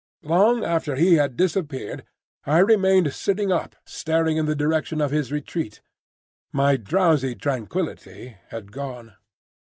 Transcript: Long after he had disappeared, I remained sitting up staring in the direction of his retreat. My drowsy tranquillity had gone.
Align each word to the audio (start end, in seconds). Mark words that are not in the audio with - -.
Long 0.23 0.63
after 0.65 0.95
he 0.95 1.17
had 1.21 1.37
disappeared, 1.37 2.03
I 2.47 2.57
remained 2.57 3.13
sitting 3.13 3.51
up 3.51 3.75
staring 3.85 4.35
in 4.37 4.47
the 4.47 4.55
direction 4.55 4.99
of 4.99 5.11
his 5.11 5.31
retreat. 5.31 5.79
My 6.51 6.75
drowsy 6.75 7.35
tranquillity 7.35 8.35
had 8.49 8.71
gone. 8.71 9.13